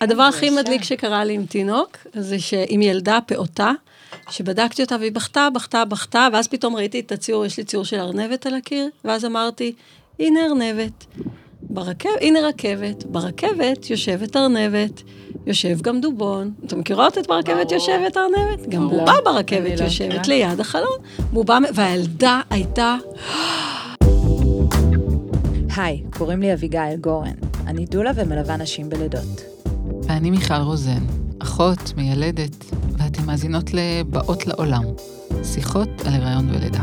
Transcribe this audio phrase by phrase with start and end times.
[0.00, 3.72] הדבר הכי מדליק שקרה לי עם תינוק, זה שעם ילדה פעוטה,
[4.30, 7.98] שבדקתי אותה והיא בכתה, בכתה, בכתה, ואז פתאום ראיתי את הציור, יש לי ציור של
[7.98, 9.72] ארנבת על הקיר, ואז אמרתי,
[10.18, 11.04] הנה ארנבת.
[11.62, 15.02] ברכבת, הנה רכבת, ברכבת יושבת ארנבת,
[15.46, 16.52] יושב גם דובון.
[16.66, 18.68] אתם מכירות את ברכבת יושבת ארנבת?
[18.68, 20.98] גם בובה ברכבת יושבת ליד החלון.
[21.32, 22.96] בובה, והילדה הייתה...
[25.76, 27.34] היי, קוראים לי אביגיל גורן.
[27.66, 29.57] אני דולה ומלווה נשים בלידות.
[30.08, 31.02] ואני מיכל רוזן,
[31.38, 32.64] אחות, מיילדת,
[32.98, 34.82] ואתן מאזינות ל"באות לעולם",
[35.44, 36.82] שיחות על הריון ולידה.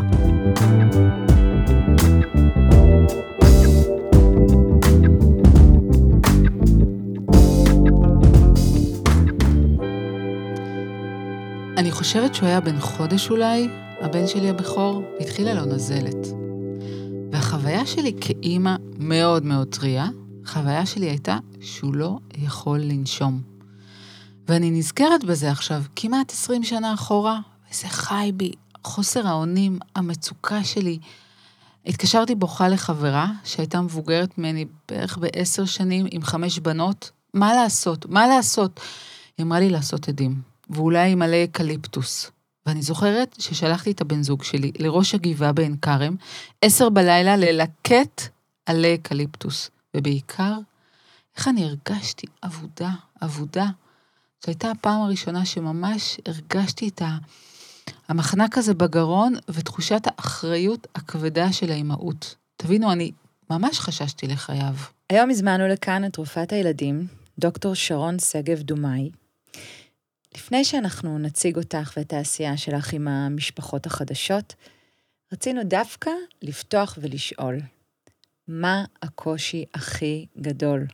[11.77, 13.67] אני חושבת שהוא היה בן חודש אולי,
[14.01, 16.27] הבן שלי הבכור, והתחילה לו נזלת.
[17.31, 20.07] והחוויה שלי כאימא מאוד מאוד טריה,
[20.45, 23.41] החוויה שלי הייתה שהוא לא יכול לנשום.
[24.47, 27.39] ואני נזכרת בזה עכשיו, כמעט 20 שנה אחורה,
[27.71, 28.51] וזה חי בי,
[28.83, 30.99] חוסר האונים, המצוקה שלי.
[31.85, 38.05] התקשרתי בוכה לחברה שהייתה מבוגרת ממני בערך בעשר שנים עם חמש בנות, מה לעשות?
[38.05, 38.79] מה לעשות?
[39.37, 42.31] היא אמרה לי לעשות אדים, ואולי עם עלי אקליפטוס.
[42.65, 46.15] ואני זוכרת ששלחתי את הבן זוג שלי לראש הגבעה בעין כרם,
[46.61, 48.21] עשר בלילה ללקט
[48.65, 49.69] עלי אקליפטוס.
[49.95, 50.53] ובעיקר,
[51.37, 52.89] איך אני הרגשתי אבודה,
[53.23, 53.65] אבודה.
[54.43, 57.01] זו הייתה הפעם הראשונה שממש הרגשתי את
[58.09, 62.35] המחנק הזה בגרון ותחושת האחריות הכבדה של האימהות.
[62.57, 63.11] תבינו, אני
[63.49, 64.75] ממש חששתי לחייו.
[65.09, 67.07] היום הזמנו לכאן את רופאת הילדים,
[67.39, 69.09] דוקטור שרון שגב דומאי.
[70.35, 74.55] לפני שאנחנו נציג אותך ואת העשייה שלך עם המשפחות החדשות,
[75.33, 77.59] רצינו דווקא לפתוח ולשאול,
[78.47, 80.87] מה הקושי הכי גדול,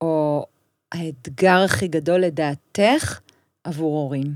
[0.00, 0.46] או
[0.92, 3.20] האתגר הכי גדול לדעתך
[3.64, 4.34] עבור הורים?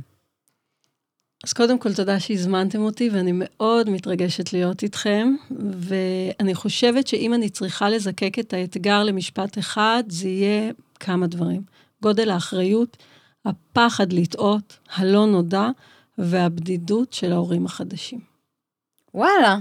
[1.44, 5.34] אז קודם כל, תודה שהזמנתם אותי, ואני מאוד מתרגשת להיות איתכם,
[5.72, 11.62] ואני חושבת שאם אני צריכה לזקק את האתגר למשפט אחד, זה יהיה כמה דברים.
[12.02, 12.96] גודל האחריות,
[13.44, 15.68] הפחד לטעות, הלא נודע,
[16.18, 18.20] והבדידות של ההורים החדשים.
[19.14, 19.58] וואלה,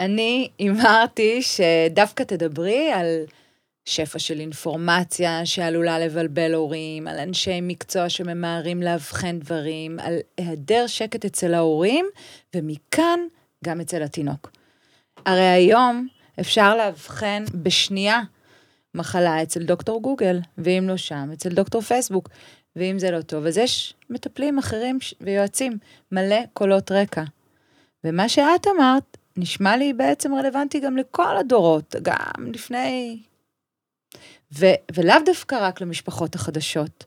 [0.00, 3.24] אני הימרתי שדווקא תדברי על
[3.84, 11.24] שפע של אינפורמציה שעלולה לבלבל הורים, על אנשי מקצוע שממהרים לאבחן דברים, על היעדר שקט
[11.24, 12.06] אצל ההורים,
[12.56, 13.20] ומכאן
[13.64, 14.50] גם אצל התינוק.
[15.26, 16.08] הרי היום
[16.40, 18.20] אפשר לאבחן בשנייה
[18.94, 22.28] מחלה אצל דוקטור גוגל, ואם לא שם, אצל דוקטור פייסבוק,
[22.76, 25.78] ואם זה לא טוב, אז יש מטפלים אחרים ויועצים,
[26.12, 27.22] מלא קולות רקע.
[28.04, 33.22] ומה שאת אמרת, נשמע לי בעצם רלוונטי גם לכל הדורות, גם לפני...
[34.58, 37.04] ו, ולאו דווקא רק למשפחות החדשות.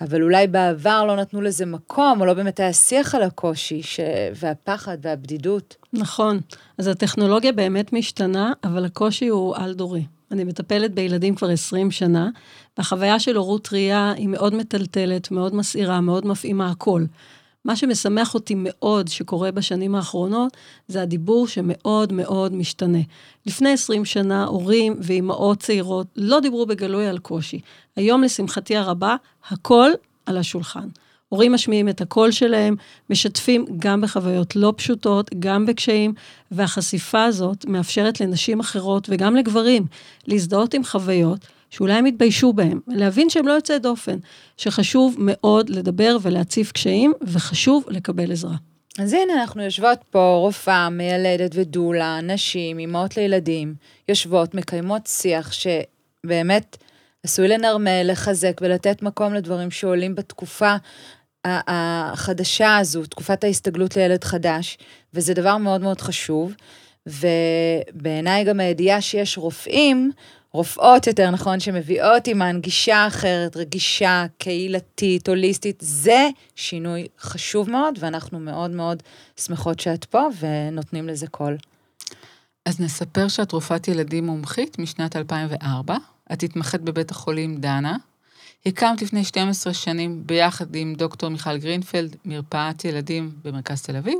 [0.00, 4.00] אבל אולי בעבר לא נתנו לזה מקום, או לא באמת היה שיח על הקושי ש...
[4.34, 5.76] והפחד והבדידות.
[5.92, 6.40] נכון.
[6.78, 10.04] אז הטכנולוגיה באמת משתנה, אבל הקושי הוא על-דורי.
[10.30, 12.30] אני מטפלת בילדים כבר 20 שנה,
[12.78, 17.04] והחוויה של הורות טרייה היא מאוד מטלטלת, מאוד מסעירה, מאוד מפעימה הכל.
[17.68, 20.56] מה שמשמח אותי מאוד שקורה בשנים האחרונות,
[20.88, 22.98] זה הדיבור שמאוד מאוד משתנה.
[23.46, 27.60] לפני 20 שנה, הורים ואימהות צעירות לא דיברו בגלוי על קושי.
[27.96, 29.16] היום, לשמחתי הרבה,
[29.48, 29.90] הכל
[30.26, 30.88] על השולחן.
[31.28, 32.76] הורים משמיעים את הקול שלהם,
[33.10, 36.14] משתפים גם בחוויות לא פשוטות, גם בקשיים,
[36.50, 39.86] והחשיפה הזאת מאפשרת לנשים אחרות וגם לגברים
[40.26, 44.18] להזדהות עם חוויות שאולי הם יתביישו בהם, להבין שהם לא יוצאי דופן,
[44.56, 48.56] שחשוב מאוד לדבר ולהציף קשיים, וחשוב לקבל עזרה.
[48.98, 53.74] אז הנה, אנחנו יושבות פה, רופאה, מיילדת ודולה, נשים, אימהות לילדים,
[54.08, 56.76] יושבות, מקיימות שיח שבאמת
[57.22, 60.76] עשוי לנרמל, לחזק ולתת מקום לדברים שעולים בתקופה
[61.44, 64.78] החדשה הזו, תקופת ההסתגלות לילד חדש,
[65.14, 66.54] וזה דבר מאוד מאוד חשוב.
[67.08, 70.10] ובעיניי גם הידיעה שיש רופאים
[70.52, 78.40] רופאות יותר נכון, שמביאות עימן גישה אחרת, רגישה, קהילתית, הוליסטית, זה שינוי חשוב מאוד, ואנחנו
[78.40, 79.02] מאוד מאוד
[79.36, 81.56] שמחות שאת פה ונותנים לזה קול.
[82.64, 85.96] אז נספר שאת רופאת ילדים מומחית משנת 2004.
[86.32, 87.96] את התמחית בבית החולים דנה.
[88.66, 94.18] הקמת לפני 12 שנים ביחד עם דוקטור מיכל גרינפלד, מרפאת ילדים במרכז תל אביב,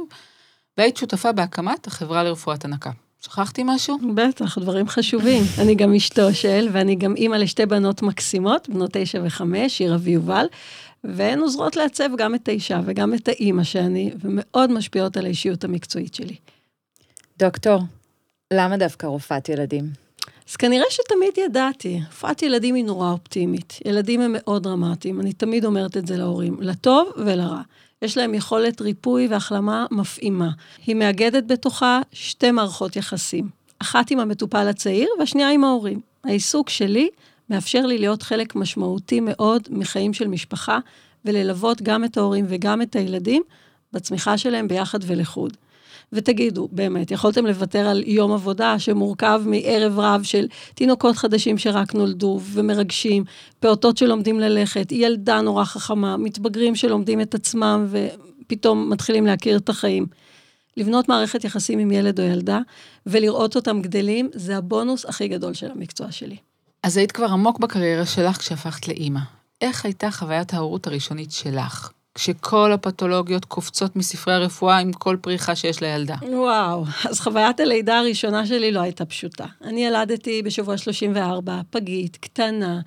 [0.78, 2.90] והיית שותפה בהקמת החברה לרפואת הנקה.
[3.20, 3.98] שכחתי משהו?
[4.14, 5.42] בטח, דברים חשובים.
[5.62, 10.46] אני גם אשתו של, ואני גם אימא לשתי בנות מקסימות, בנות תשע וחמש, שירה ויובל,
[11.04, 16.14] והן עוזרות לעצב גם את האישה וגם את האימא שאני, ומאוד משפיעות על האישיות המקצועית
[16.14, 16.36] שלי.
[17.38, 17.82] דוקטור,
[18.52, 19.90] למה דווקא רופאת ילדים?
[20.50, 22.00] אז כנראה שתמיד ידעתי.
[22.08, 23.78] רפואת ילדים היא נורא אופטימית.
[23.84, 27.60] ילדים הם מאוד דרמטיים, אני תמיד אומרת את זה להורים, לטוב ולרע.
[28.02, 30.50] יש להם יכולת ריפוי והחלמה מפעימה.
[30.86, 33.48] היא מאגדת בתוכה שתי מערכות יחסים.
[33.78, 36.00] אחת עם המטופל הצעיר והשנייה עם ההורים.
[36.24, 37.08] העיסוק שלי
[37.50, 40.78] מאפשר לי להיות חלק משמעותי מאוד מחיים של משפחה,
[41.24, 43.42] וללוות גם את ההורים וגם את הילדים
[43.92, 45.56] בצמיחה שלהם ביחד ולחוד.
[46.12, 52.40] ותגידו, באמת, יכולתם לוותר על יום עבודה שמורכב מערב רב של תינוקות חדשים שרק נולדו
[52.42, 53.24] ומרגשים,
[53.60, 60.06] פעוטות שלומדים ללכת, ילדה נורא חכמה, מתבגרים שלומדים את עצמם ופתאום מתחילים להכיר את החיים.
[60.76, 62.60] לבנות מערכת יחסים עם ילד או ילדה
[63.06, 66.36] ולראות אותם גדלים, זה הבונוס הכי גדול של המקצוע שלי.
[66.82, 69.20] אז היית כבר עמוק בקריירה שלך כשהפכת לאימא.
[69.60, 71.90] איך הייתה חוויית ההורות הראשונית שלך?
[72.18, 76.14] כשכל הפתולוגיות קופצות מספרי הרפואה עם כל פריחה שיש לילדה.
[76.32, 79.44] וואו, אז חוויית הלידה הראשונה שלי לא הייתה פשוטה.
[79.64, 82.80] אני ילדתי בשבוע 34, פגית, קטנה.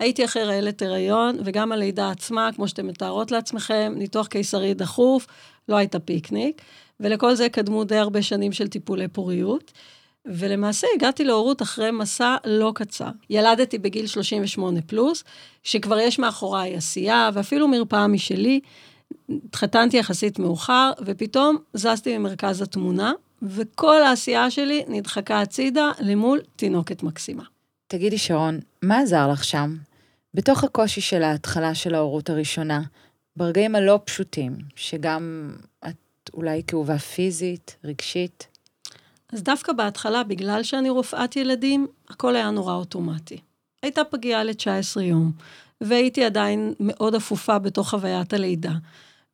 [0.00, 5.26] הייתי אחרי רעלת הריון, וגם הלידה עצמה, כמו שאתם מתארות לעצמכם, ניתוח קיסרי דחוף,
[5.68, 6.62] לא הייתה פיקניק.
[7.00, 9.72] ולכל זה קדמו די הרבה שנים של טיפולי פוריות.
[10.26, 13.10] ולמעשה הגעתי להורות אחרי מסע לא קצר.
[13.30, 15.24] ילדתי בגיל 38 פלוס,
[15.62, 18.60] שכבר יש מאחוריי עשייה ואפילו מרפאה משלי.
[19.44, 23.12] התחתנתי יחסית מאוחר, ופתאום זזתי ממרכז התמונה,
[23.42, 27.42] וכל העשייה שלי נדחקה הצידה למול תינוקת מקסימה.
[27.86, 29.76] תגידי, שרון, מה עזר לך שם?
[30.34, 32.82] בתוך הקושי של ההתחלה של ההורות הראשונה,
[33.36, 35.52] ברגעים הלא פשוטים, שגם
[35.88, 38.49] את אולי כאובה פיזית, רגשית,
[39.32, 43.38] אז דווקא בהתחלה, בגלל שאני רופאת ילדים, הכל היה נורא אוטומטי.
[43.82, 45.32] הייתה פגיעה ל-19 יום,
[45.80, 48.72] והייתי עדיין מאוד אפופה בתוך חוויית הלידה.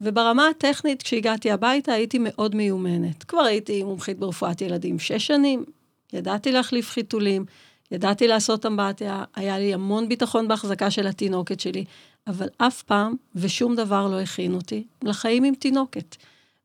[0.01, 3.25] וברמה הטכנית, כשהגעתי הביתה, הייתי מאוד מיומנת.
[3.25, 5.65] כבר הייתי מומחית ברפואת ילדים שש שנים,
[6.13, 7.45] ידעתי להחליף חיתולים,
[7.91, 11.85] ידעתי לעשות אמבטיה, היה לי המון ביטחון בהחזקה של התינוקת שלי,
[12.27, 16.17] אבל אף פעם ושום דבר לא הכין אותי לחיים עם תינוקת.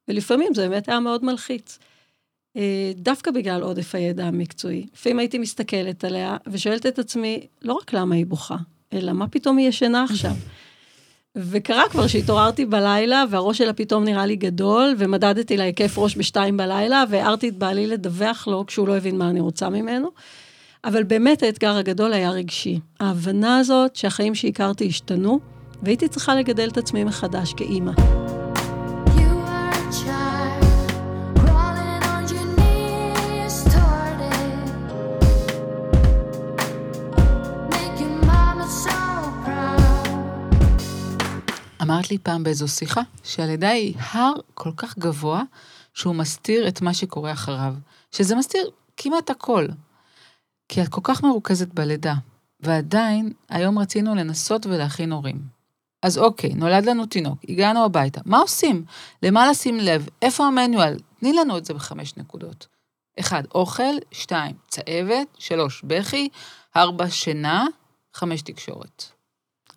[0.08, 1.80] ולפעמים זה באמת היה מאוד מלחיץ.
[2.58, 4.86] אה, דווקא בגלל עודף הידע המקצועי.
[4.94, 8.58] לפעמים הייתי מסתכלת עליה ושואלת את עצמי, לא רק למה היא בוכה,
[8.94, 10.34] אלא מה פתאום היא ישנה עכשיו.
[11.36, 16.58] וקרה כבר שהתעוררתי בלילה, והראש שלה פתאום נראה לי גדול, ומדדתי לה היקף ראש בשתיים
[16.58, 20.10] בלילה, והערתי את בעלי לדווח לו כשהוא לא הבין מה אני רוצה ממנו.
[20.84, 22.80] אבל באמת האתגר הגדול היה רגשי.
[23.00, 25.40] ההבנה הזאת שהחיים שהכרתי השתנו,
[25.84, 27.92] והייתי צריכה לגדל את עצמי מחדש כאימא.
[41.92, 45.44] אמרת לי פעם באיזו שיחה שהלידה היא הר כל כך גבוה
[45.94, 47.76] שהוא מסתיר את מה שקורה אחריו,
[48.12, 49.68] שזה מסתיר כמעט הכל.
[50.68, 52.14] כי את כל כך מרוכזת בלידה,
[52.60, 55.42] ועדיין היום רצינו לנסות ולהכין הורים.
[56.04, 58.86] אז אוקיי, נולד לנו תינוק, הגענו הביתה, מה עושים?
[59.24, 60.08] למה לשים לב?
[60.22, 60.98] איפה המנואל?
[61.20, 62.68] תני לנו את זה בחמש נקודות.
[63.20, 66.30] אחד, אוכל, שתיים, צהבת, שלוש, בכי,
[66.76, 67.66] ארבע, שינה,
[68.14, 69.21] חמש, תקשורת.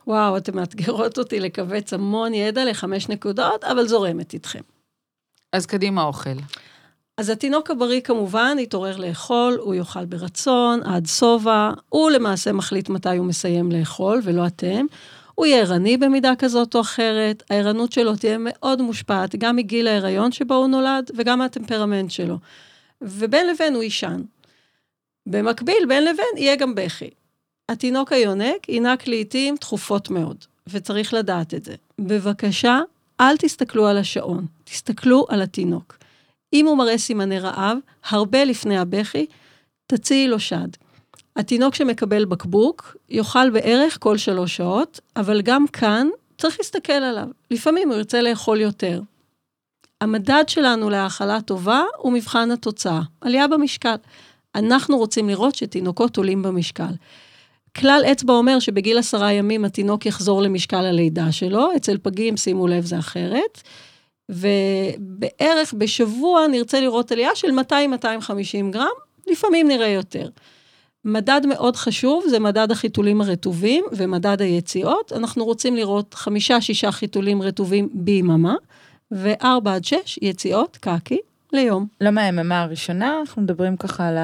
[0.06, 4.60] וואו, אתן מאתגרות אותי לקבץ המון ידע לחמש נקודות, אבל זורמת איתכם.
[5.52, 6.30] אז קדימה אוכל.
[7.18, 13.16] אז התינוק הבריא כמובן יתעורר לאכול, הוא יאכל ברצון, עד שובע, הוא למעשה מחליט מתי
[13.16, 14.86] הוא מסיים לאכול, ולא אתם.
[15.34, 20.32] הוא יהיה ערני במידה כזאת או אחרת, הערנות שלו תהיה מאוד מושפעת גם מגיל ההיריון
[20.32, 22.38] שבו הוא נולד וגם מהטמפרמנט שלו.
[23.02, 24.22] ובין לבין הוא יישן.
[25.26, 27.10] במקביל, בין לבין יהיה גם בכי.
[27.68, 31.74] התינוק היונק ינק לעיתים תכופות מאוד, וצריך לדעת את זה.
[31.98, 32.80] בבקשה,
[33.20, 35.98] אל תסתכלו על השעון, תסתכלו על התינוק.
[36.52, 37.78] אם הוא מראה סימני רעב,
[38.08, 39.26] הרבה לפני הבכי,
[39.86, 40.68] תציעי לו שד.
[41.36, 47.28] התינוק שמקבל בקבוק יאכל בערך כל שלוש שעות, אבל גם כאן צריך להסתכל עליו.
[47.50, 49.00] לפעמים הוא ירצה לאכול יותר.
[50.00, 53.94] המדד שלנו להאכלה טובה הוא מבחן התוצאה, עלייה במשקל.
[54.54, 56.92] אנחנו רוצים לראות שתינוקות עולים במשקל.
[57.78, 62.84] כלל אצבע אומר שבגיל עשרה ימים התינוק יחזור למשקל הלידה שלו, אצל פגים, שימו לב,
[62.84, 63.62] זה אחרת.
[64.28, 68.86] ובערך בשבוע נרצה לראות עלייה של 200-250 גרם,
[69.26, 70.28] לפעמים נראה יותר.
[71.04, 75.12] מדד מאוד חשוב זה מדד החיתולים הרטובים ומדד היציאות.
[75.12, 78.54] אנחנו רוצים לראות חמישה-שישה חיתולים רטובים ביממה,
[79.10, 81.18] וארבע עד שש יציאות קקי
[81.52, 81.86] ליום.
[82.00, 83.20] למה היממה הראשונה?
[83.20, 84.16] אנחנו מדברים ככה על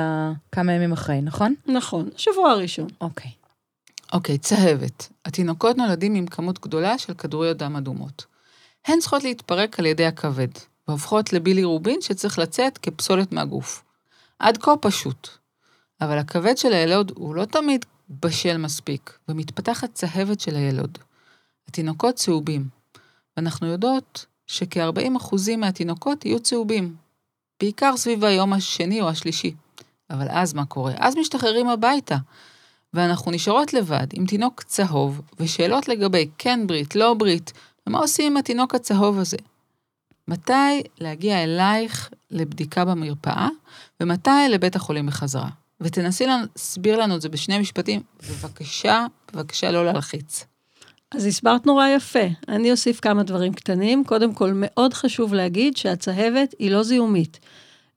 [0.53, 1.55] כמה ימים אחרי, נכון?
[1.67, 2.87] נכון, שבוע הראשון.
[3.01, 3.40] אוקיי.
[4.13, 5.09] אוקיי, צהבת.
[5.25, 8.25] התינוקות נולדים עם כמות גדולה של כדוריות דם אדומות.
[8.87, 10.49] הן צריכות להתפרק על ידי הכבד,
[10.89, 13.85] והופכות לבילי רובין שצריך לצאת כפסולת מהגוף.
[14.39, 15.29] עד כה פשוט.
[16.01, 17.85] אבל הכבד של הילוד הוא לא תמיד
[18.21, 20.99] בשל מספיק, ומתפתחת צהבת של הילוד.
[21.69, 22.69] התינוקות צהובים,
[23.37, 26.97] ואנחנו יודעות שכ-40% מהתינוקות יהיו צהובים,
[27.61, 29.55] בעיקר סביב היום השני או השלישי.
[30.11, 30.93] אבל אז מה קורה?
[30.97, 32.17] אז משתחררים הביתה,
[32.95, 37.53] ואנחנו נשארות לבד עם תינוק צהוב, ושאלות לגבי כן ברית, לא ברית,
[37.87, 39.37] ומה עושים עם התינוק הצהוב הזה.
[40.29, 43.49] מתי להגיע אלייך לבדיקה במרפאה,
[44.01, 45.49] ומתי לבית החולים בחזרה.
[45.81, 50.45] ותנסי להסביר לנו את זה בשני משפטים, בבקשה, בבקשה לא להלחיץ.
[51.15, 52.27] אז הסברת נורא יפה.
[52.49, 54.05] אני אוסיף כמה דברים קטנים.
[54.05, 57.41] קודם כל, מאוד חשוב להגיד שהצהבת היא לא זיהומית.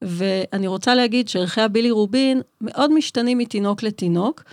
[0.02, 4.44] ואני רוצה להגיד שערכי הבילירובין מאוד משתנים מתינוק לתינוק,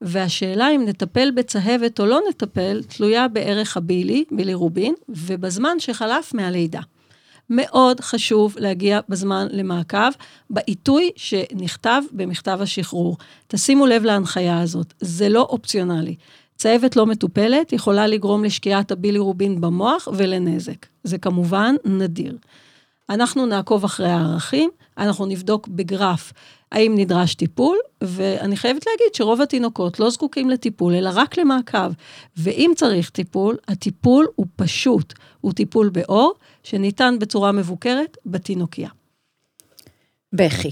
[0.00, 6.80] והשאלה אם נטפל בצהבת או לא נטפל, תלויה בערך הבילי, בילירובין, ובזמן שחלף מהלידה.
[7.50, 10.10] מאוד חשוב להגיע בזמן למעקב,
[10.50, 13.16] בעיתוי שנכתב במכתב השחרור.
[13.48, 16.16] תשימו לב להנחיה הזאת, זה לא אופציונלי.
[16.56, 20.86] צהבת לא מטופלת יכולה לגרום לשקיעת הבילירובין במוח ולנזק.
[21.04, 22.36] זה כמובן נדיר.
[23.10, 26.32] אנחנו נעקוב אחרי הערכים, אנחנו נבדוק בגרף
[26.72, 31.92] האם נדרש טיפול, ואני חייבת להגיד שרוב התינוקות לא זקוקים לטיפול, אלא רק למעקב.
[32.36, 38.88] ואם צריך טיפול, הטיפול הוא פשוט, הוא טיפול באור, שניתן בצורה מבוקרת בתינוקיה.
[40.32, 40.70] בכי.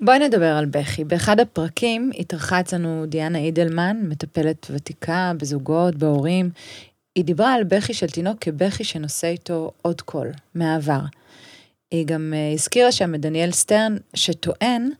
[0.00, 1.04] בואי נדבר על בכי.
[1.04, 6.50] באחד הפרקים התארחה אצלנו דיאנה אידלמן, מטפלת ותיקה בזוגות, בהורים.
[7.14, 11.00] היא דיברה על בכי של תינוק כבכי שנושא איתו עוד קול, מהעבר.
[11.90, 14.90] היא גם אה, הזכירה שם את דניאל סטרן, שטוען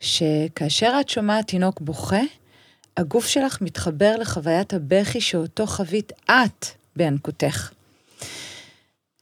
[0.00, 2.20] שכאשר את שומעת תינוק בוכה,
[2.96, 7.70] הגוף שלך מתחבר לחוויית הבכי שאותו חווית את בינקותך.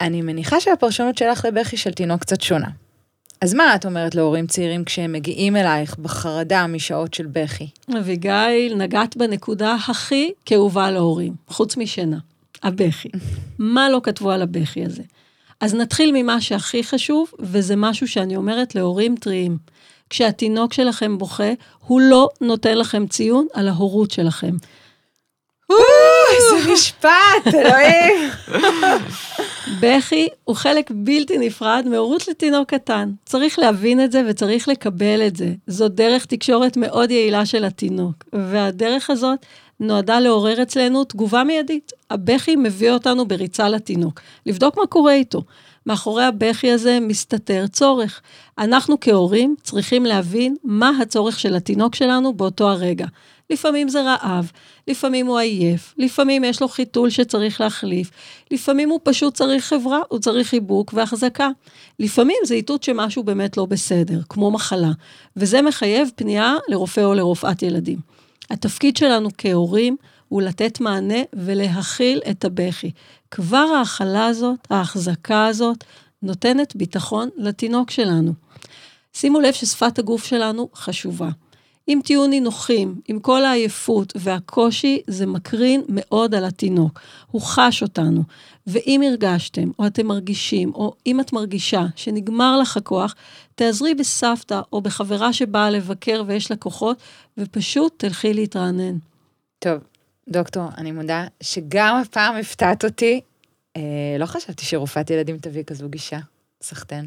[0.01, 2.69] אני מניחה שהפרשנות שלך לבכי של תינוק קצת שונה.
[3.41, 7.69] אז מה את אומרת להורים צעירים כשהם מגיעים אלייך בחרדה משעות של בכי?
[7.99, 12.19] אביגיל, נגעת בנקודה הכי כאובה להורים, חוץ משינה,
[12.63, 13.09] הבכי.
[13.59, 15.03] מה לא כתבו על הבכי הזה?
[15.61, 19.59] אז נתחיל ממה שהכי חשוב, וזה משהו שאני אומרת להורים טריים.
[20.11, 21.53] כשהתינוק שלכם בוכה,
[21.87, 24.57] הוא לא נותן לכם ציון על ההורות שלכם.
[26.37, 28.31] איזה משפט, אלוהים.
[29.81, 33.11] בכי הוא חלק בלתי נפרד מהורות לתינוק קטן.
[33.25, 35.53] צריך להבין את זה וצריך לקבל את זה.
[35.67, 39.39] זו דרך תקשורת מאוד יעילה של התינוק, והדרך הזאת
[39.81, 41.93] נועדה לעורר אצלנו תגובה מיידית.
[42.11, 45.43] הבכי מביא אותנו בריצה לתינוק, לבדוק מה קורה איתו.
[45.87, 48.21] מאחורי הבכי הזה מסתתר צורך.
[48.59, 53.07] אנחנו כהורים צריכים להבין מה הצורך של התינוק שלנו באותו הרגע.
[53.51, 54.51] לפעמים זה רעב,
[54.89, 58.11] לפעמים הוא עייף, לפעמים יש לו חיתול שצריך להחליף,
[58.51, 61.49] לפעמים הוא פשוט צריך חברה, הוא צריך חיבוק והחזקה.
[61.99, 64.91] לפעמים זה איתות שמשהו באמת לא בסדר, כמו מחלה,
[65.37, 68.18] וזה מחייב פנייה לרופא או לרופאת ילדים.
[68.51, 69.97] התפקיד שלנו כהורים
[70.29, 72.91] הוא לתת מענה ולהכיל את הבכי.
[73.31, 75.85] כבר ההכלה הזאת, ההחזקה הזאת,
[76.23, 78.33] נותנת ביטחון לתינוק שלנו.
[79.13, 81.29] שימו לב ששפת הגוף שלנו חשובה.
[81.89, 87.01] אם תהיו נינוחים, עם כל העייפות והקושי, זה מקרין מאוד על התינוק.
[87.31, 88.23] הוא חש אותנו.
[88.67, 93.15] ואם הרגשתם, או אתם מרגישים, או אם את מרגישה שנגמר לך הכוח,
[93.55, 96.99] תעזרי בסבתא או בחברה שבאה לבקר ויש לה כוחות,
[97.39, 98.97] ופשוט תלכי להתרענן.
[99.59, 99.79] טוב,
[100.29, 103.21] דוקטור, אני מודה שגם הפעם הפתעת אותי.
[103.77, 103.83] אה,
[104.19, 106.19] לא חשבתי שרופאת ילדים תביא כזו גישה.
[106.63, 107.07] סחטיין.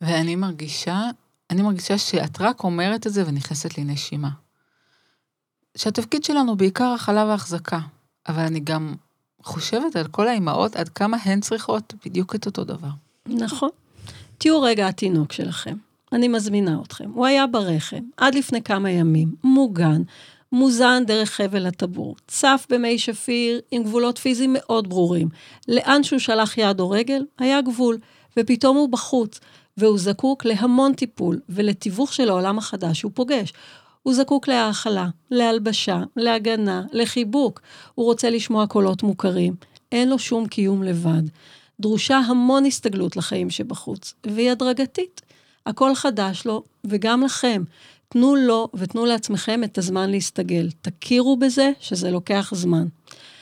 [0.00, 1.10] ואני מרגישה
[1.52, 4.28] אני מרגישה שאת רק אומרת את זה ונכנסת לי נשימה.
[5.76, 7.78] שהתפקיד שלנו בעיקר הכלה והחזקה,
[8.28, 8.94] אבל אני גם
[9.42, 12.88] חושבת על כל האימהות, עד כמה הן צריכות בדיוק את אותו דבר.
[13.26, 13.68] נכון.
[14.38, 15.76] תהיו רגע התינוק שלכם.
[16.12, 17.10] אני מזמינה אתכם.
[17.14, 20.02] הוא היה ברחם עד לפני כמה ימים, מוגן,
[20.52, 25.28] מוזן דרך חבל הטבור, צף במי שפיר עם גבולות פיזיים מאוד ברורים.
[25.68, 27.98] לאן שהוא שלח יד או רגל, היה גבול,
[28.36, 29.40] ופתאום הוא בחוץ.
[29.76, 33.52] והוא זקוק להמון טיפול ולתיווך של העולם החדש שהוא פוגש.
[34.02, 37.60] הוא זקוק להאכלה, להלבשה, להגנה, לחיבוק.
[37.94, 39.54] הוא רוצה לשמוע קולות מוכרים.
[39.92, 41.22] אין לו שום קיום לבד.
[41.80, 45.20] דרושה המון הסתגלות לחיים שבחוץ, והיא הדרגתית.
[45.66, 47.62] הכל חדש לו, וגם לכם.
[48.08, 50.68] תנו לו ותנו לעצמכם את הזמן להסתגל.
[50.80, 52.86] תכירו בזה שזה לוקח זמן.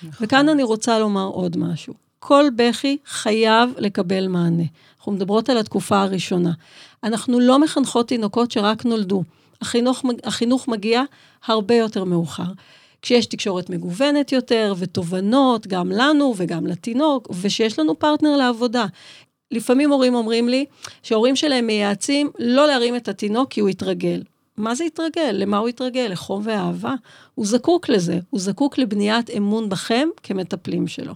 [0.03, 0.27] נכון.
[0.27, 1.95] וכאן אני רוצה לומר עוד משהו.
[2.21, 4.63] כל בכי חייב לקבל מענה.
[4.99, 6.53] אנחנו מדברות על התקופה הראשונה.
[7.05, 9.23] אנחנו לא מחנכות תינוקות שרק נולדו.
[9.63, 11.03] החינוך, החינוך מגיע
[11.47, 12.53] הרבה יותר מאוחר.
[13.03, 18.87] כשיש תקשורת מגוונת יותר ותובנות, גם לנו וגם לתינוק, ושיש לנו פרטנר לעבודה.
[19.51, 20.65] לפעמים הורים אומרים לי
[21.03, 24.23] שההורים שלהם מייעצים לא להרים את התינוק כי הוא יתרגל.
[24.57, 25.31] מה זה יתרגל?
[25.33, 26.07] למה הוא יתרגל?
[26.11, 26.95] לחום ואהבה?
[27.35, 31.15] הוא זקוק לזה, הוא זקוק לבניית אמון בכם כמטפלים שלו.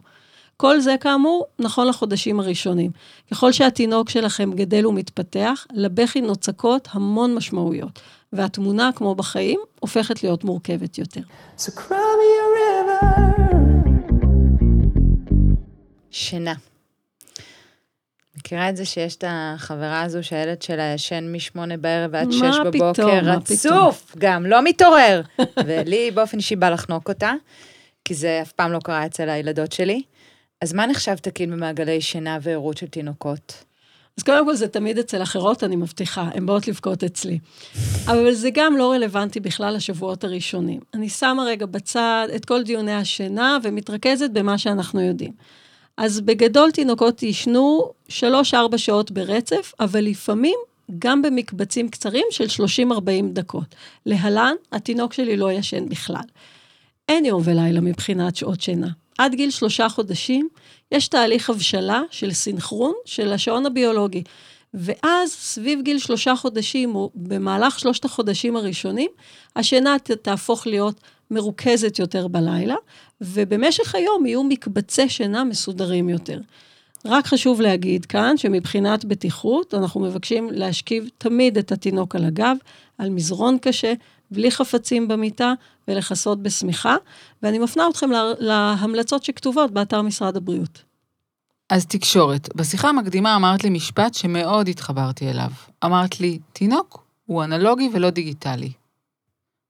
[0.57, 2.91] כל זה, כאמור, נכון לחודשים הראשונים.
[3.31, 8.01] ככל שהתינוק שלכם גדל ומתפתח, לבכי נוצקות המון משמעויות,
[8.33, 11.21] והתמונה, כמו בחיים, הופכת להיות מורכבת יותר.
[11.59, 11.71] So
[16.11, 16.55] שינה.
[18.37, 22.93] מכירה את זה שיש את החברה הזו שהילד שלה ישן משמונה בערב ועד שש בבוקר,
[22.93, 25.23] פתאום, רצוף, גם לא מתעורר.
[25.67, 27.33] ולי באופן אישי בא לחנוק אותה,
[28.05, 30.03] כי זה אף פעם לא קרה אצל הילדות שלי.
[30.65, 33.65] אז מה נחשב תקין במעגלי שינה וערות של תינוקות?
[34.19, 37.39] אז קודם כל זה תמיד אצל אחרות, אני מבטיחה, הן באות לבכות אצלי.
[38.07, 40.81] אבל זה גם לא רלוונטי בכלל לשבועות הראשונים.
[40.95, 45.33] אני שמה רגע בצד את כל דיוני השינה ומתרכזת במה שאנחנו יודעים.
[45.97, 48.13] אז בגדול תינוקות יישנו 3-4
[48.77, 50.57] שעות ברצף, אבל לפעמים
[50.99, 52.99] גם במקבצים קצרים של 30-40
[53.33, 53.75] דקות.
[54.07, 56.25] להלן, התינוק שלי לא ישן בכלל.
[57.09, 58.89] אין יום ולילה מבחינת שעות שינה.
[59.19, 60.49] עד גיל שלושה חודשים
[60.93, 64.23] יש תהליך הבשלה של סינכרון של השעון הביולוגי.
[64.75, 69.11] ואז סביב גיל שלושה חודשים, או במהלך שלושת החודשים הראשונים,
[69.57, 72.75] השינה תהפוך להיות מרוכזת יותר בלילה,
[73.21, 76.41] ובמשך היום יהיו מקבצי שינה מסודרים יותר.
[77.05, 82.57] רק חשוב להגיד כאן שמבחינת בטיחות, אנחנו מבקשים להשכיב תמיד את התינוק על הגב,
[82.99, 83.93] על מזרון קשה,
[84.35, 85.53] בלי חפצים במיטה
[85.89, 86.97] ולכסות בשמיכה,
[87.43, 90.83] ואני מפנה אתכם להמלצות שכתובות באתר משרד הבריאות.
[91.71, 92.57] אז תקשורת.
[92.57, 95.51] בשיחה המקדימה אמרת לי משפט שמאוד התחברתי אליו.
[95.85, 98.73] אמרת לי, תינוק הוא אנלוגי ולא דיגיטלי.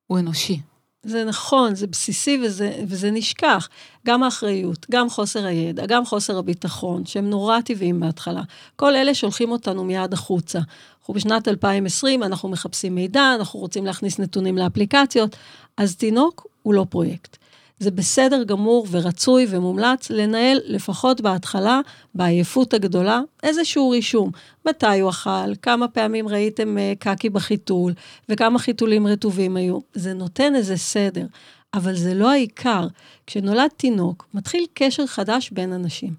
[0.07, 0.61] הוא אנושי.
[1.05, 3.69] זה נכון, זה בסיסי וזה, וזה נשכח.
[4.07, 8.43] גם האחריות, גם חוסר הידע, גם חוסר הביטחון, שהם נורא טבעיים בהתחלה.
[8.77, 10.61] כל אלה שולחים אותנו מיד החוצה.
[11.05, 15.37] אנחנו בשנת 2020, אנחנו מחפשים מידע, אנחנו רוצים להכניס נתונים לאפליקציות,
[15.77, 17.37] אז תינוק הוא לא פרויקט.
[17.79, 21.81] זה בסדר גמור ורצוי ומומלץ לנהל לפחות בהתחלה,
[22.15, 24.31] בעייפות הגדולה, איזשהו רישום.
[24.69, 27.93] מתי הוא אכל, כמה פעמים ראיתם אה, קקי בחיתול,
[28.29, 29.79] וכמה חיתולים רטובים היו.
[29.95, 31.27] זה נותן איזה סדר,
[31.75, 32.87] אבל זה לא העיקר.
[33.27, 36.15] כשנולד תינוק, מתחיל קשר חדש בין אנשים.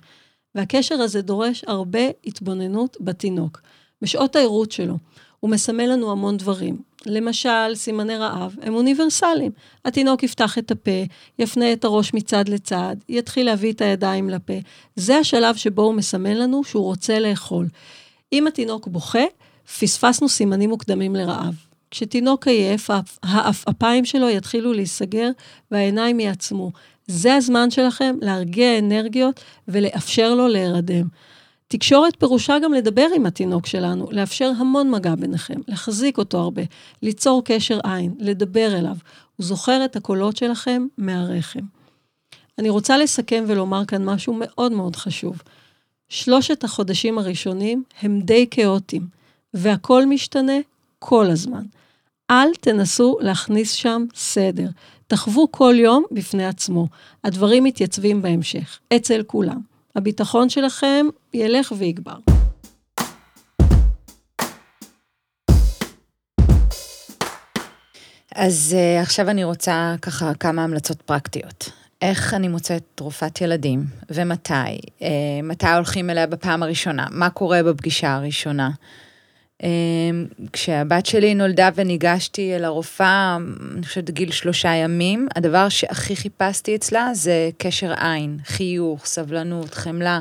[0.56, 3.62] והקשר הזה דורש הרבה התבוננות בתינוק,
[4.02, 4.98] בשעות הערות שלו.
[5.40, 6.78] הוא מסמל לנו המון דברים.
[7.06, 9.52] למשל, סימני רעב הם אוניברסליים.
[9.86, 11.04] התינוק יפתח את הפה,
[11.40, 14.54] יפנה את הראש מצד לצד, יתחיל להביא את הידיים לפה.
[14.96, 17.68] זה השלב שבו הוא מסמן לנו שהוא רוצה לאכול.
[18.34, 19.24] אם התינוק בוכה,
[19.80, 21.54] פספסנו סימנים מוקדמים לרעב.
[21.92, 22.90] כשתינוק עייף,
[23.24, 25.30] האפיים שלו יתחילו להיסגר
[25.72, 26.72] והעיניים יעצמו.
[27.08, 31.08] זה הזמן שלכם להרגיע אנרגיות ולאפשר לו להירדם.
[31.68, 36.62] תקשורת פירושה גם לדבר עם התינוק שלנו, לאפשר המון מגע ביניכם, להחזיק אותו הרבה,
[37.02, 38.96] ליצור קשר עין, לדבר אליו.
[39.36, 41.60] הוא זוכר את הקולות שלכם מהרחם.
[42.60, 45.42] אני רוצה לסכם ולומר כאן משהו מאוד מאוד חשוב.
[46.10, 49.08] שלושת החודשים הראשונים הם די כאוטיים,
[49.54, 50.58] והכל משתנה
[51.00, 51.64] כל הזמן.
[52.32, 54.68] אל תנסו להכניס שם סדר.
[55.08, 56.88] תחוו כל יום בפני עצמו.
[57.24, 59.75] הדברים מתייצבים בהמשך, אצל כולם.
[59.96, 62.16] הביטחון שלכם ילך ויגבר.
[68.36, 71.70] אז uh, עכשיו אני רוצה ככה כמה המלצות פרקטיות.
[72.02, 74.54] איך אני מוצאת תרופת ילדים, ומתי,
[75.00, 75.04] uh,
[75.44, 78.70] מתי הולכים אליה בפעם הראשונה, מה קורה בפגישה הראשונה.
[79.64, 83.38] אמ, כשהבת שלי נולדה וניגשתי אל הרופאה,
[83.76, 90.20] אני חושבת גיל שלושה ימים, הדבר שהכי חיפשתי אצלה זה קשר עין, חיוך, סבלנות, חמלה.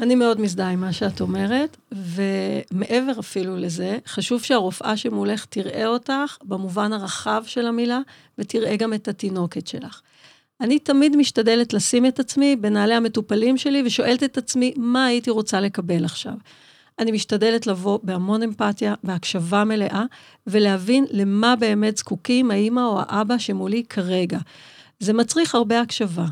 [0.00, 6.36] אני מאוד מזדהה עם מה שאת אומרת, ומעבר אפילו לזה, חשוב שהרופאה שמולך תראה אותך
[6.42, 8.00] במובן הרחב של המילה,
[8.38, 10.00] ותראה גם את התינוקת שלך.
[10.60, 15.60] אני תמיד משתדלת לשים את עצמי בנעלי המטופלים שלי, ושואלת את עצמי, מה הייתי רוצה
[15.60, 16.34] לקבל עכשיו?
[17.00, 20.04] אני משתדלת לבוא בהמון אמפתיה והקשבה מלאה,
[20.46, 24.38] ולהבין למה באמת זקוקים האימא או האבא שמולי כרגע.
[25.00, 26.26] זה מצריך הרבה הקשבה.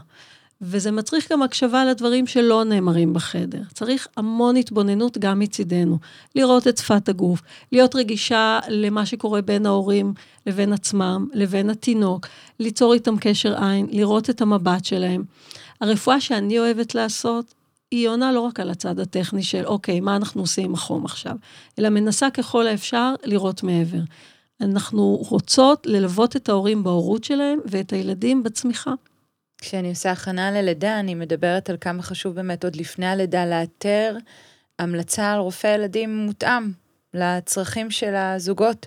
[0.61, 3.63] וזה מצריך גם הקשבה לדברים שלא נאמרים בחדר.
[3.75, 5.99] צריך המון התבוננות גם מצידנו.
[6.35, 10.15] לראות את שפת הגוף, להיות רגישה למה שקורה בין ההורים
[10.47, 12.27] לבין עצמם, לבין התינוק,
[12.61, 15.25] ליצור איתם קשר עין, לראות את המבט שלהם.
[15.81, 17.55] הרפואה שאני אוהבת לעשות
[17.91, 21.37] היא עונה לא רק על הצד הטכני של, אוקיי, מה אנחנו עושים עם החום עכשיו,
[21.79, 24.01] אלא מנסה ככל האפשר לראות מעבר.
[24.61, 28.93] אנחנו רוצות ללוות את ההורים בהורות שלהם ואת הילדים בצמיחה.
[29.59, 34.17] כשאני עושה הכנה ללידה, אני מדברת על כמה חשוב באמת עוד לפני הלידה לאתר
[34.79, 36.73] המלצה על רופא ילדים מותאם
[37.15, 38.87] לצרכים של הזוגות.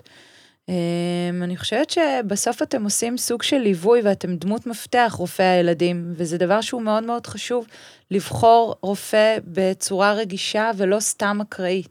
[0.68, 6.38] אמ, אני חושבת שבסוף אתם עושים סוג של ליווי ואתם דמות מפתח, רופא הילדים, וזה
[6.38, 7.66] דבר שהוא מאוד מאוד חשוב,
[8.10, 11.82] לבחור רופא בצורה רגישה ולא סתם אקראי.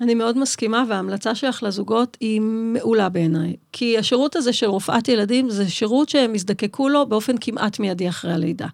[0.00, 3.56] אני מאוד מסכימה, וההמלצה שלך לזוגות היא מעולה בעיניי.
[3.72, 8.32] כי השירות הזה של רופאת ילדים זה שירות שהם יזדקקו לו באופן כמעט מיידי אחרי
[8.32, 8.66] הלידה.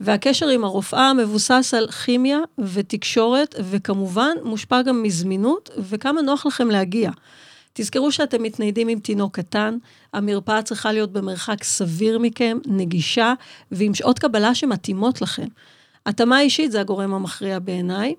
[0.00, 7.10] והקשר עם הרופאה מבוסס על כימיה ותקשורת, וכמובן מושפע גם מזמינות וכמה נוח לכם להגיע.
[7.80, 9.78] תזכרו שאתם מתניידים עם תינוק קטן,
[10.12, 13.34] המרפאה צריכה להיות במרחק סביר מכם, נגישה,
[13.72, 15.46] ועם שעות קבלה שמתאימות לכם.
[16.06, 18.14] התאמה אישית זה הגורם המכריע בעיניי.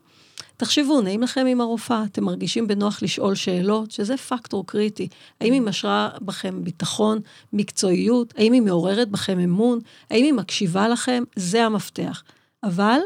[0.57, 5.07] תחשבו, נעים לכם עם הרופאה, אתם מרגישים בנוח לשאול שאלות, שזה פקטור קריטי.
[5.41, 7.19] האם היא משרה בכם ביטחון,
[7.53, 8.33] מקצועיות?
[8.37, 9.79] האם היא מעוררת בכם אמון?
[10.09, 11.23] האם היא מקשיבה לכם?
[11.35, 12.23] זה המפתח.
[12.63, 12.99] אבל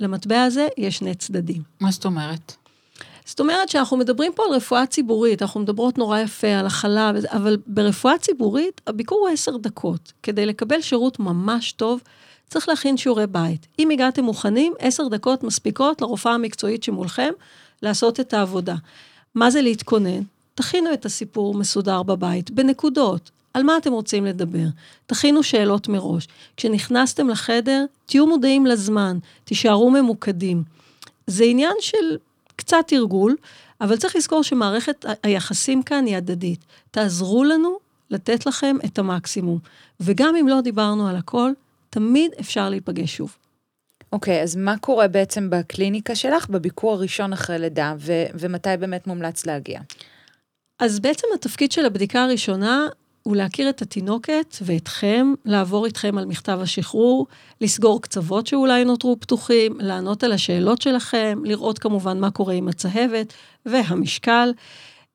[0.00, 1.62] למטבע הזה יש שני צדדים.
[1.80, 2.61] מה זאת אומרת?
[3.32, 7.56] זאת אומרת שאנחנו מדברים פה על רפואה ציבורית, אנחנו מדברות נורא יפה על הכלה, אבל
[7.66, 10.12] ברפואה ציבורית הביקור הוא עשר דקות.
[10.22, 12.00] כדי לקבל שירות ממש טוב,
[12.48, 13.66] צריך להכין שיעורי בית.
[13.78, 17.30] אם הגעתם מוכנים, עשר דקות מספיקות לרופאה המקצועית שמולכם
[17.82, 18.74] לעשות את העבודה.
[19.34, 20.22] מה זה להתכונן?
[20.54, 23.30] תכינו את הסיפור מסודר בבית, בנקודות.
[23.54, 24.66] על מה אתם רוצים לדבר?
[25.06, 26.28] תכינו שאלות מראש.
[26.56, 30.62] כשנכנסתם לחדר, תהיו מודעים לזמן, תישארו ממוקדים.
[31.26, 32.16] זה עניין של
[32.56, 33.36] קצת תרגול,
[33.80, 36.64] אבל צריך לזכור שמערכת היחסים כאן היא הדדית.
[36.90, 37.78] תעזרו לנו
[38.10, 39.58] לתת לכם את המקסימום.
[40.00, 41.52] וגם אם לא דיברנו על הכל,
[41.90, 43.36] תמיד אפשר להיפגש שוב.
[44.12, 49.06] אוקיי, okay, אז מה קורה בעצם בקליניקה שלך בביקור הראשון אחרי לידה, ו- ומתי באמת
[49.06, 49.80] מומלץ להגיע?
[50.78, 52.86] אז בעצם התפקיד של הבדיקה הראשונה
[53.22, 57.26] הוא להכיר את התינוקת ואתכם, לעבור איתכם על מכתב השחרור,
[57.60, 63.32] לסגור קצוות שאולי נותרו פתוחים, לענות על השאלות שלכם, לראות כמובן מה קורה עם הצהבת
[63.66, 64.52] והמשקל.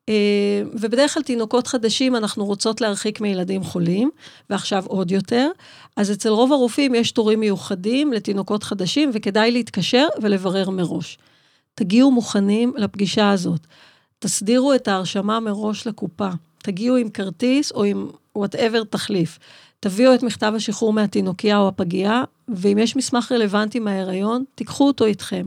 [0.08, 4.10] אה, ובדרך כלל תינוקות חדשים אנחנו רוצות להרחיק מילדים חולים,
[4.50, 5.50] ועכשיו עוד יותר.
[5.96, 11.18] אז אצל רוב הרופאים יש תורים מיוחדים לתינוקות חדשים, וכדאי להתקשר ולברר מראש.
[11.74, 13.60] תגיעו מוכנים לפגישה הזאת.
[14.18, 16.28] תסדירו את ההרשמה מראש לקופה.
[16.68, 19.38] תגיעו עם כרטיס או עם וואטאבר תחליף.
[19.80, 25.46] תביאו את מכתב השחרור מהתינוקייה או הפגייה, ואם יש מסמך רלוונטי מההיריון, תיקחו אותו איתכם.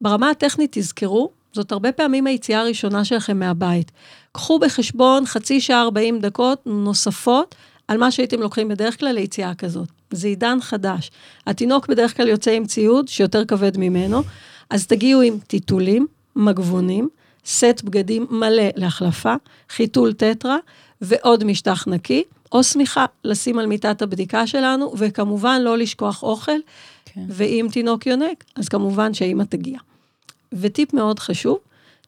[0.00, 3.92] ברמה הטכנית תזכרו זאת הרבה פעמים היציאה הראשונה שלכם מהבית.
[4.32, 7.54] קחו בחשבון חצי שעה 40 דקות נוספות
[7.88, 9.88] על מה שהייתם לוקחים בדרך כלל ליציאה כזאת.
[10.10, 11.10] זה עידן חדש.
[11.46, 14.22] התינוק בדרך כלל יוצא עם ציוד שיותר כבד ממנו,
[14.70, 17.08] אז תגיעו עם טיטולים, מגבונים,
[17.46, 19.34] סט בגדים מלא להחלפה,
[19.70, 20.56] חיתול טטרה
[21.00, 26.52] ועוד משטח נקי, או שמיכה לשים על מיטת הבדיקה שלנו, וכמובן לא לשכוח אוכל,
[27.04, 27.20] כן.
[27.28, 29.78] ואם תינוק יונק, אז כמובן שאימא תגיע.
[30.52, 31.58] וטיפ מאוד חשוב,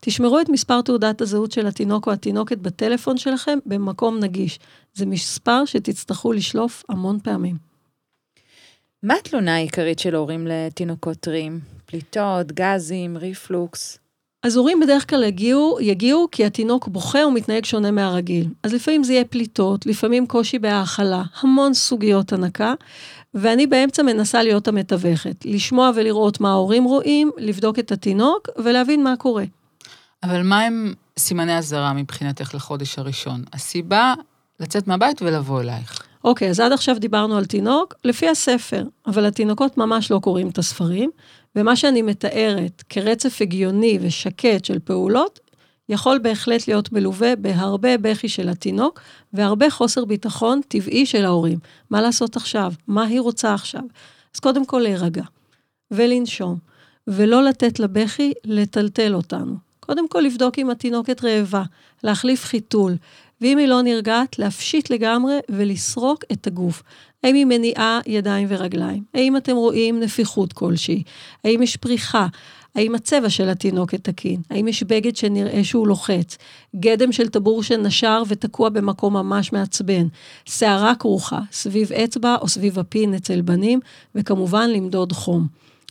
[0.01, 4.59] תשמרו את מספר תעודת הזהות של התינוק או התינוקת בטלפון שלכם במקום נגיש.
[4.95, 7.57] זה מספר שתצטרכו לשלוף המון פעמים.
[9.03, 11.61] מה התלונה העיקרית של הורים לתינוקות טריים?
[11.87, 13.99] פליטות, גזים, ריפלוקס?
[14.43, 18.47] אז הורים בדרך כלל יגיעו, יגיעו כי התינוק בוכה ומתנהג שונה מהרגיל.
[18.63, 22.75] אז לפעמים זה יהיה פליטות, לפעמים קושי בהאכלה, המון סוגיות הנקה,
[23.35, 29.15] ואני באמצע מנסה להיות המתווכת, לשמוע ולראות מה ההורים רואים, לבדוק את התינוק ולהבין מה
[29.17, 29.45] קורה.
[30.23, 33.45] אבל מה הם סימני אזהרה מבחינתך לחודש הראשון?
[33.53, 34.15] הסיבה
[34.61, 36.06] לצאת מהבית ולבוא אלייך.
[36.27, 40.59] אוקיי, אז עד עכשיו דיברנו על תינוק לפי הספר, אבל התינוקות ממש לא קוראים את
[40.59, 41.11] הספרים,
[41.57, 45.41] ומה שאני מתארת כרצף הגיוני ושקט של פעולות,
[45.89, 49.01] יכול בהחלט להיות מלווה בהרבה בכי של התינוק
[49.33, 51.59] והרבה חוסר ביטחון טבעי של ההורים.
[51.91, 52.73] מה לעשות עכשיו?
[52.87, 53.83] מה היא רוצה עכשיו?
[54.35, 55.25] אז קודם כל להירגע
[55.91, 56.59] ולנשום,
[57.07, 59.57] ולא לתת לבכי לטלטל אותנו.
[59.81, 61.63] קודם כל לבדוק אם התינוקת רעבה,
[62.03, 62.97] להחליף חיתול,
[63.41, 66.83] ואם היא לא נרגעת, להפשיט לגמרי ולסרוק את הגוף.
[67.25, 69.03] האם היא מניעה ידיים ורגליים?
[69.15, 71.03] האם אתם רואים נפיחות כלשהי?
[71.45, 72.27] האם יש פריחה?
[72.75, 74.41] האם הצבע של התינוקת תקין?
[74.51, 76.37] האם יש בגד שנראה שהוא לוחץ?
[76.77, 80.07] גדם של טבור שנשר ותקוע במקום ממש מעצבן?
[80.45, 83.81] שערה כרוכה, סביב אצבע או סביב הפין אצל בנים,
[84.15, 85.47] וכמובן למדוד חום.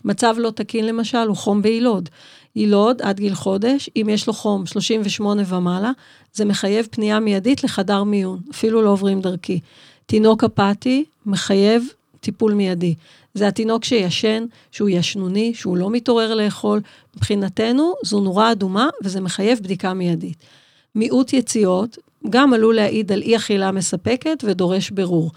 [0.05, 2.09] מצב לא תקין למשל הוא חום בילוד.
[2.55, 5.91] יילוד עד גיל חודש, אם יש לו חום 38 ומעלה,
[6.33, 9.59] זה מחייב פנייה מיידית לחדר מיון, אפילו לא עוברים דרכי.
[10.05, 11.89] תינוק אפאתי מחייב
[12.19, 12.95] טיפול מיידי.
[13.33, 16.81] זה התינוק שישן, שהוא ישנוני, שהוא לא מתעורר לאכול.
[17.15, 20.37] מבחינתנו זו נורה אדומה וזה מחייב בדיקה מיידית.
[20.95, 21.97] מיעוט יציאות
[22.29, 25.31] גם עלול להעיד על אי אכילה מספקת ודורש בירור.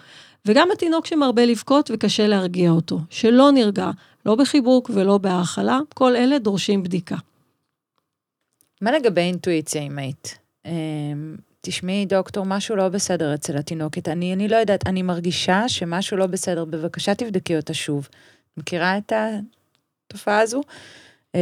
[0.49, 3.91] וגם התינוק שמרבה לבכות וקשה להרגיע אותו, שלא נרגע,
[4.27, 7.17] לא בחיבוק ולא בהאכלה, כל אלה דורשים בדיקה.
[8.81, 10.39] מה לגבי אינטואיציה אמהית?
[10.67, 14.09] אמ, תשמעי, דוקטור, משהו לא בסדר אצל התינוקת.
[14.09, 18.09] אני, אני לא יודעת, אני מרגישה שמשהו לא בסדר, בבקשה תבדקי אותה שוב.
[18.57, 19.13] מכירה את
[20.07, 20.61] התופעה הזו?
[21.35, 21.41] אמ,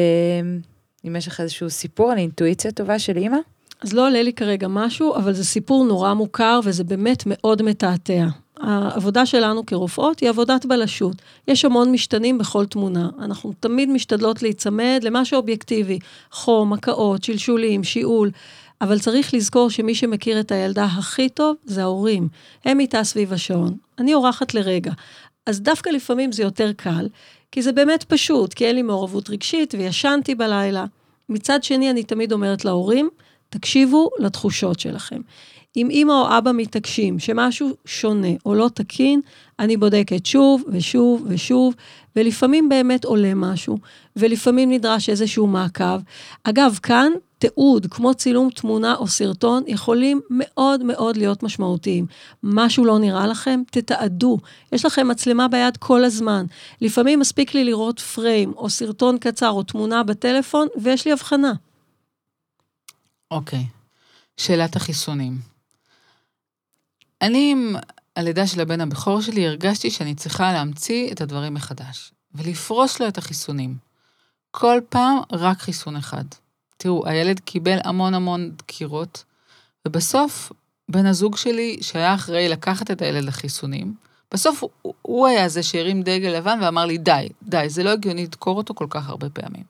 [1.07, 3.38] אם יש לך איזשהו סיפור על אינטואיציה טובה של אימא?
[3.81, 8.27] אז לא עולה לי כרגע משהו, אבל זה סיפור נורא מוכר וזה באמת מאוד מתעתע.
[8.61, 11.16] העבודה שלנו כרופאות היא עבודת בלשות.
[11.49, 13.09] יש המון משתנים בכל תמונה.
[13.19, 15.99] אנחנו תמיד משתדלות להיצמד למשהו אובייקטיבי.
[16.33, 18.31] חום, הקאות, שלשולים, שיעול.
[18.81, 22.29] אבל צריך לזכור שמי שמכיר את הילדה הכי טוב זה ההורים.
[22.64, 23.77] הם איתה סביב השעון.
[23.99, 24.92] אני אורחת לרגע.
[25.47, 27.09] אז דווקא לפעמים זה יותר קל,
[27.53, 30.85] כי זה באמת פשוט, כי אין לי מעורבות רגשית וישנתי בלילה.
[31.29, 33.09] מצד שני, אני תמיד אומרת להורים,
[33.49, 35.21] תקשיבו לתחושות שלכם.
[35.76, 39.20] אם אימא או אבא מתעקשים שמשהו שונה או לא תקין,
[39.58, 41.74] אני בודקת שוב ושוב ושוב,
[42.16, 43.78] ולפעמים באמת עולה משהו,
[44.16, 45.98] ולפעמים נדרש איזשהו מעקב.
[46.44, 52.06] אגב, כאן תיעוד, כמו צילום תמונה או סרטון, יכולים מאוד מאוד להיות משמעותיים.
[52.42, 53.62] משהו לא נראה לכם?
[53.70, 54.38] תתעדו.
[54.72, 56.46] יש לכם מצלמה ביד כל הזמן.
[56.80, 61.52] לפעמים מספיק לי לראות פריים, או סרטון קצר, או תמונה בטלפון, ויש לי הבחנה.
[63.30, 63.64] אוקיי.
[64.36, 65.56] שאלת החיסונים.
[67.22, 67.76] אני עם
[68.16, 73.18] הלידה של הבן הבכור שלי הרגשתי שאני צריכה להמציא את הדברים מחדש, ולפרוס לו את
[73.18, 73.76] החיסונים.
[74.50, 76.24] כל פעם רק חיסון אחד.
[76.76, 79.24] תראו, הילד קיבל המון המון דקירות,
[79.87, 80.52] ובסוף
[80.88, 83.94] בן הזוג שלי, שהיה אחראי לקחת את הילד לחיסונים,
[84.33, 88.22] בסוף הוא, הוא היה זה שהרים דגל לבן ואמר לי, די, די, זה לא הגיוני
[88.22, 89.64] לדקור אותו כל כך הרבה פעמים.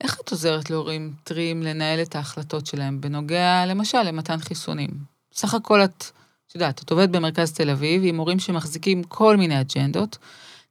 [0.00, 5.17] איך את עוזרת להורים טריים לנהל את ההחלטות שלהם בנוגע, למשל, למתן חיסונים?
[5.38, 6.04] סך הכל את,
[6.48, 10.18] את יודעת, את עובדת במרכז תל אביב עם הורים שמחזיקים כל מיני אג'נדות,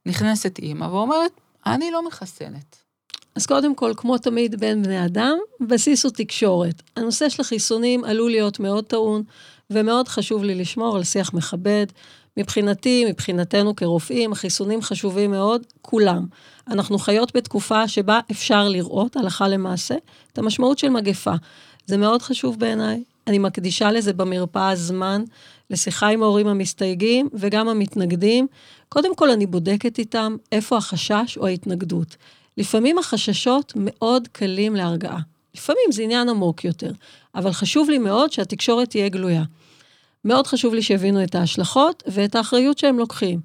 [0.06, 1.30] נכנסת אימא ואומרת,
[1.66, 2.76] אני לא מחסנת.
[3.34, 6.82] אז קודם כל, כמו תמיד בין בני אדם, בסיס הוא תקשורת.
[6.96, 9.22] הנושא של החיסונים עלול להיות מאוד טעון,
[9.70, 11.86] ומאוד חשוב לי לשמור על שיח מכבד.
[12.36, 16.26] מבחינתי, מבחינתנו כרופאים, החיסונים חשובים מאוד, כולם.
[16.68, 19.94] אנחנו חיות בתקופה שבה אפשר לראות, הלכה למעשה,
[20.32, 21.34] את המשמעות של מגפה.
[21.86, 23.02] זה מאוד חשוב בעיניי.
[23.28, 25.24] אני מקדישה לזה במרפאה זמן,
[25.70, 28.46] לשיחה עם ההורים המסתייגים וגם המתנגדים.
[28.88, 32.16] קודם כל, אני בודקת איתם איפה החשש או ההתנגדות.
[32.56, 35.18] לפעמים החששות מאוד קלים להרגעה.
[35.54, 36.90] לפעמים זה עניין עמוק יותר,
[37.34, 39.42] אבל חשוב לי מאוד שהתקשורת תהיה גלויה.
[40.24, 43.40] מאוד חשוב לי שיבינו את ההשלכות ואת האחריות שהם לוקחים.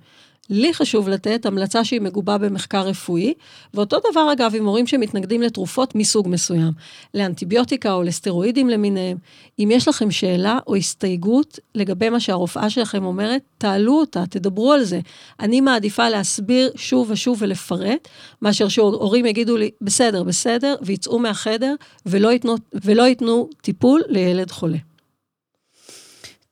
[0.49, 3.33] לי חשוב לתת המלצה שהיא מגובה במחקר רפואי,
[3.73, 6.71] ואותו דבר אגב עם הורים שמתנגדים לתרופות מסוג מסוים,
[7.13, 9.17] לאנטיביוטיקה או לסטרואידים למיניהם.
[9.59, 14.83] אם יש לכם שאלה או הסתייגות לגבי מה שהרופאה שלכם אומרת, תעלו אותה, תדברו על
[14.83, 14.99] זה.
[15.39, 18.07] אני מעדיפה להסביר שוב ושוב ולפרט,
[18.41, 21.75] מאשר שהורים יגידו לי, בסדר, בסדר, ויצאו מהחדר
[22.05, 24.92] ולא ייתנו, ולא ייתנו טיפול לילד חולה.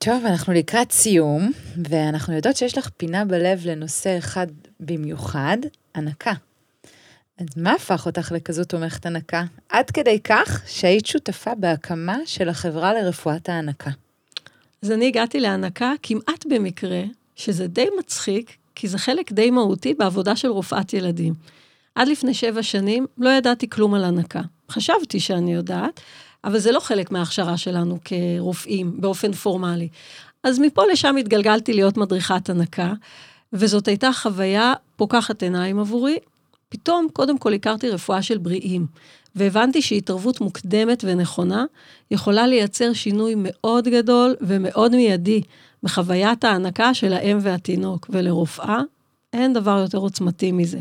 [0.05, 1.51] טוב, אנחנו לקראת סיום,
[1.89, 4.47] ואנחנו יודעות שיש לך פינה בלב לנושא אחד
[4.79, 5.57] במיוחד,
[5.95, 6.33] הנקה.
[7.37, 9.43] אז מה הפך אותך לכזו תומכת הנקה?
[9.69, 13.89] עד כדי כך שהיית שותפה בהקמה של החברה לרפואת ההנקה.
[14.81, 17.01] אז אני הגעתי להנקה כמעט במקרה,
[17.35, 21.33] שזה די מצחיק, כי זה חלק די מהותי בעבודה של רופאת ילדים.
[21.95, 24.41] עד לפני שבע שנים לא ידעתי כלום על הנקה.
[24.71, 26.01] חשבתי שאני יודעת,
[26.43, 29.87] אבל זה לא חלק מההכשרה שלנו כרופאים באופן פורמלי.
[30.43, 32.93] אז מפה לשם התגלגלתי להיות מדריכת הנקה,
[33.53, 36.17] וזאת הייתה חוויה פוקחת עיניים עבורי.
[36.69, 38.85] פתאום, קודם כל הכרתי רפואה של בריאים,
[39.35, 41.65] והבנתי שהתערבות מוקדמת ונכונה
[42.11, 45.41] יכולה לייצר שינוי מאוד גדול ומאוד מיידי
[45.83, 48.79] בחוויית ההנקה של האם והתינוק, ולרופאה
[49.33, 50.79] אין דבר יותר עוצמתי מזה.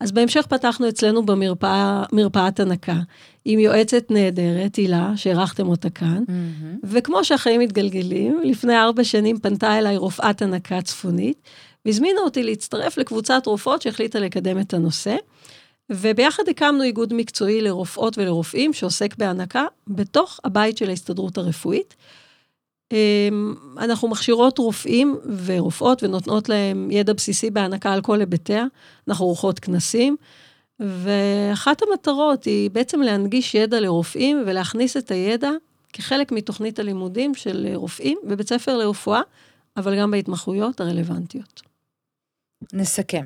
[0.00, 2.96] אז בהמשך פתחנו אצלנו במרפאה, מרפאת הנקה,
[3.44, 6.78] עם יועצת נהדרת, הילה, שהערכתם אותה כאן, mm-hmm.
[6.84, 11.42] וכמו שהחיים מתגלגלים, לפני ארבע שנים פנתה אליי רופאת הנקה צפונית,
[11.86, 15.16] והזמינה אותי להצטרף לקבוצת רופאות שהחליטה לקדם את הנושא,
[15.90, 21.94] וביחד הקמנו איגוד מקצועי לרופאות ולרופאים שעוסק בהנקה בתוך הבית של ההסתדרות הרפואית.
[22.92, 28.64] אמ, אנחנו מכשירות רופאים ורופאות ונותנות להם ידע בסיסי בהנקה על כל היבטיה.
[29.08, 30.16] אנחנו עורכות כנסים,
[30.80, 35.50] ואחת המטרות היא בעצם להנגיש ידע לרופאים ולהכניס את הידע
[35.92, 39.20] כחלק מתוכנית הלימודים של רופאים בבית ספר לרפואה,
[39.76, 41.62] אבל גם בהתמחויות הרלוונטיות.
[42.72, 43.24] נסכם.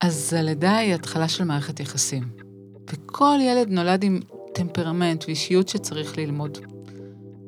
[0.00, 2.28] אז הלידה היא התחלה של מערכת יחסים,
[2.90, 4.20] וכל ילד נולד עם
[4.54, 6.73] טמפרמנט ואישיות שצריך ללמוד.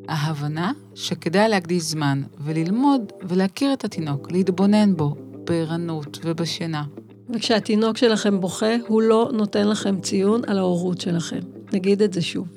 [0.08, 5.14] ההבנה שכדאי להקדיש זמן וללמוד ולהכיר את התינוק, להתבונן בו
[5.44, 6.84] בערנות ובשינה.
[7.30, 11.40] וכשהתינוק שלכם בוכה, הוא לא נותן לכם ציון על ההורות שלכם.
[11.72, 12.48] נגיד את זה שוב.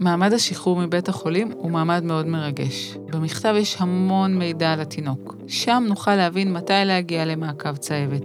[0.00, 2.96] מעמד השחרור מבית החולים הוא מעמד מאוד מרגש.
[3.12, 5.36] במכתב יש המון מידע על התינוק.
[5.46, 8.22] שם נוכל להבין מתי להגיע למעקב צהבת,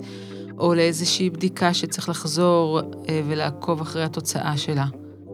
[0.57, 4.85] או לאיזושהי בדיקה שצריך לחזור אה, ולעקוב אחרי התוצאה שלה.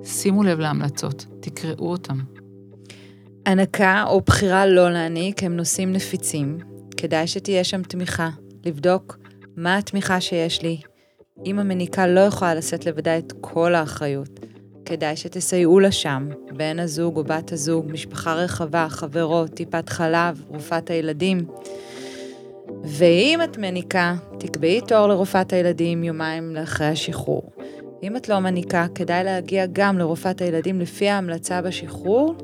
[0.03, 2.36] שימו לב להמלצות, תקראו אותם.
[3.47, 6.57] הנקה או בחירה לא להעניק הם נושאים נפיצים.
[6.97, 8.29] כדאי שתהיה שם תמיכה,
[8.65, 9.17] לבדוק
[9.55, 10.81] מה התמיכה שיש לי.
[11.45, 14.39] אם המניקה לא יכולה לשאת לבדה את כל האחריות,
[14.85, 20.89] כדאי שתסייעו לה שם, בן הזוג או בת הזוג, משפחה רחבה, חברות, טיפת חלב, רופאת
[20.89, 21.45] הילדים.
[22.83, 27.51] ואם את מניקה, תקבעי תור לרופאת הילדים יומיים לאחרי השחרור.
[28.03, 32.35] אם את לא מניקה, כדאי להגיע גם לרופאת הילדים לפי ההמלצה בשחרור,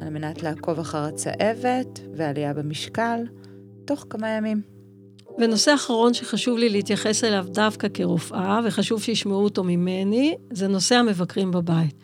[0.00, 3.20] על מנת לעקוב אחר הצהבת ועלייה במשקל,
[3.84, 4.62] תוך כמה ימים.
[5.38, 11.50] ונושא אחרון שחשוב לי להתייחס אליו דווקא כרופאה, וחשוב שישמעו אותו ממני, זה נושא המבקרים
[11.50, 11.94] בבית.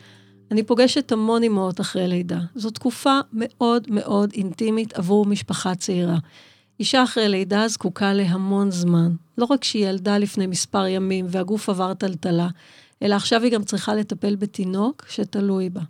[0.50, 2.38] אני פוגשת המון אמהות אחרי לידה.
[2.54, 6.18] זו תקופה מאוד מאוד אינטימית עבור משפחה צעירה.
[6.80, 9.12] אישה אחרי לידה זקוקה להמון זמן.
[9.38, 12.48] לא רק שהיא ילדה לפני מספר ימים והגוף עבר טלטלה,
[13.02, 15.80] אלא עכשיו היא גם צריכה לטפל בתינוק שתלוי בה.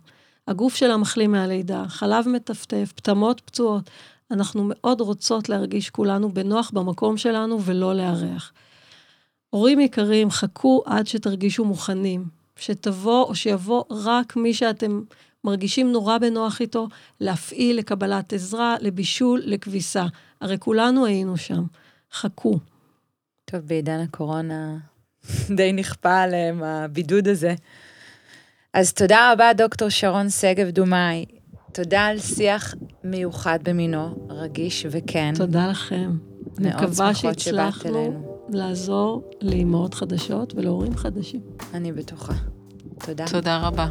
[0.47, 3.89] הגוף שלה מחלים מהלידה, חלב מטפטף, פטמות פצועות.
[4.31, 8.53] אנחנו מאוד רוצות להרגיש כולנו בנוח במקום שלנו ולא לארח.
[9.49, 12.25] הורים יקרים, חכו עד שתרגישו מוכנים.
[12.59, 15.01] שתבוא או שיבוא רק מי שאתם
[15.43, 16.87] מרגישים נורא בנוח איתו,
[17.19, 20.05] להפעיל לקבלת עזרה, לבישול, לכביסה.
[20.41, 21.63] הרי כולנו היינו שם.
[22.13, 22.59] חכו.
[23.45, 24.77] טוב, בעידן הקורונה
[25.57, 27.55] די נכפה עליהם הבידוד הזה.
[28.75, 31.25] אז תודה רבה, דוקטור שרון שגב דומאי.
[31.71, 35.33] תודה על שיח מיוחד במינו, רגיש וכן.
[35.35, 36.11] תודה לכם.
[36.57, 41.41] אני מקווה שהצלחנו לעזור לאימהות חדשות ולהורים חדשים.
[41.73, 42.33] אני בטוחה.
[43.05, 43.25] תודה.
[43.31, 43.87] תודה רבה.